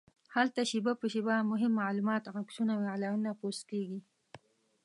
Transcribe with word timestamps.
هلته 0.35 0.61
شېبه 0.69 0.93
په 1.01 1.05
شېبه 1.13 1.35
مهم 1.51 1.71
معلومات، 1.81 2.23
عکسونه 2.39 2.71
او 2.77 2.83
اعلانونه 2.91 3.31
پوسټ 3.39 3.63
کېږي. 3.71 3.99